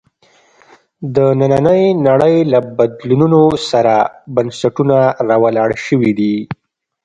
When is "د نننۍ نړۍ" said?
1.15-2.35